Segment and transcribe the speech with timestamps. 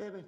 [0.00, 0.24] Baby.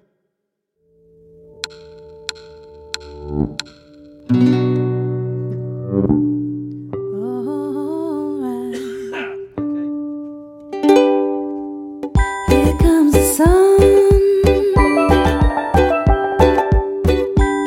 [12.50, 13.78] Here comes the sun.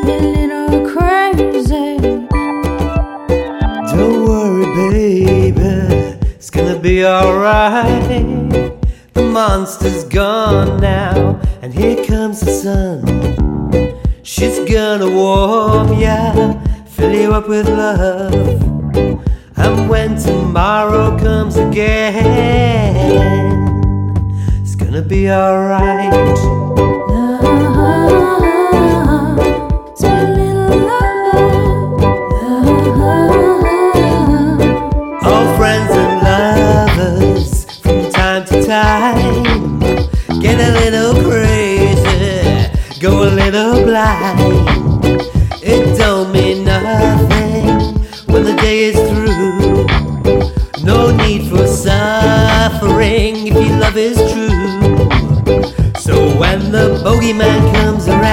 [0.05, 1.97] Getting all crazy.
[3.97, 8.34] Don't worry, baby, it's gonna be alright.
[9.35, 13.03] The monster's gone now, and here comes the sun.
[14.23, 16.53] She's gonna warm ya,
[16.85, 18.33] fill you up with love.
[19.57, 22.21] And when tomorrow comes again,
[24.61, 26.94] it's gonna be alright.
[40.41, 42.69] Get a little crazy,
[42.99, 45.21] go a little blind.
[45.61, 47.67] It don't mean nothing
[48.25, 49.85] when the day is through.
[50.83, 54.49] No need for suffering if your love is true.
[55.99, 58.24] So when the bogeyman comes around,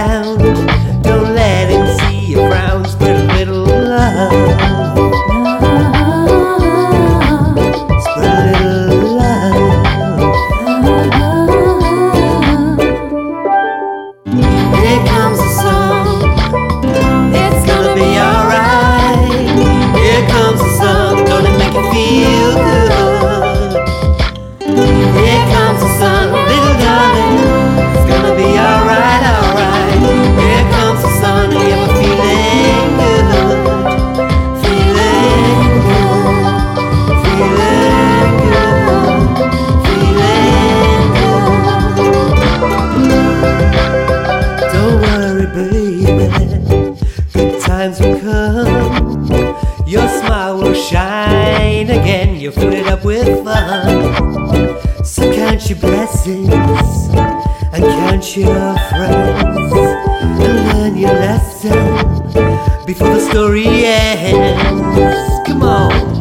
[47.93, 49.87] times will come.
[49.87, 52.53] Your smile will shine again.
[52.53, 55.05] Fill it up with fun.
[55.05, 56.53] So count your blessings
[57.73, 65.49] and count your friends and learn your lesson before the story ends.
[65.49, 66.12] Come on,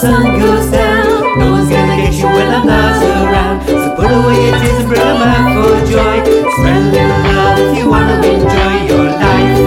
[0.00, 1.38] sun goes down.
[1.38, 3.66] No one's gonna get you when I'm not around.
[3.66, 6.16] So put away your tears and bring them out for joy.
[6.54, 9.60] Spread a little love if you wanna enjoy your life.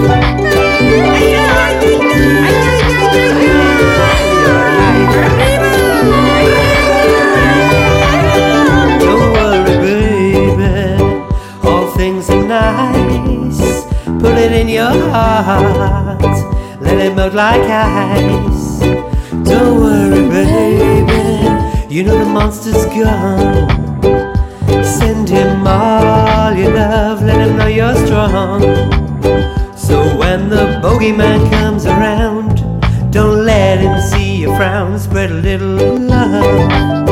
[9.00, 10.72] Don't worry, baby.
[11.62, 13.60] All things are nice.
[14.20, 16.22] Put it in your heart.
[16.80, 19.15] Let it melt like ice.
[19.46, 21.94] Don't worry, baby.
[21.94, 23.66] You know the monster's gone.
[24.84, 27.22] Send him all your love.
[27.22, 28.60] Let him know you're strong.
[29.76, 32.56] So when the bogeyman comes around,
[33.12, 34.98] don't let him see you frown.
[34.98, 37.05] Spread a little love.